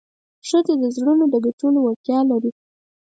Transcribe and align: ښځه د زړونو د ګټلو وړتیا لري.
ښځه 0.47 0.73
د 0.81 0.85
زړونو 0.95 1.25
د 1.29 1.35
ګټلو 1.45 1.79
وړتیا 1.81 2.19
لري. 2.31 2.51